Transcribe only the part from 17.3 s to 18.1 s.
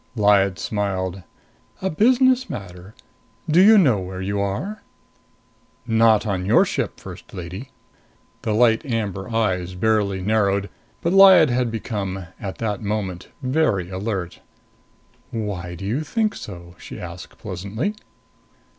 pleasantly.